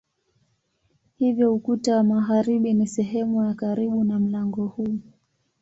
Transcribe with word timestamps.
Hivyo 1.17 1.53
ukuta 1.53 1.95
wa 1.95 2.03
magharibi 2.03 2.73
ni 2.73 2.87
sehemu 2.87 3.43
ya 3.45 3.53
karibu 3.53 4.03
na 4.03 4.19
mlango 4.19 4.65
huu. 4.67 4.99